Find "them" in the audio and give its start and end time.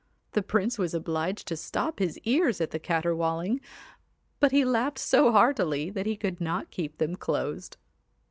6.97-7.15